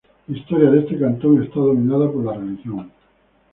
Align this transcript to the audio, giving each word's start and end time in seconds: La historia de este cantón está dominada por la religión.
La 0.29 0.35
historia 0.35 0.71
de 0.71 0.79
este 0.79 0.97
cantón 0.97 1.43
está 1.43 1.59
dominada 1.59 2.11
por 2.11 2.25
la 2.25 2.33
religión. 2.33 2.91